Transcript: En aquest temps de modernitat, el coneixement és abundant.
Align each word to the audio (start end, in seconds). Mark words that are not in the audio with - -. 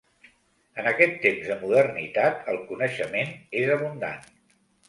En 0.83 0.87
aquest 0.91 1.13
temps 1.25 1.51
de 1.51 1.57
modernitat, 1.59 2.41
el 2.55 2.59
coneixement 2.73 3.39
és 3.63 3.71
abundant. 3.79 4.29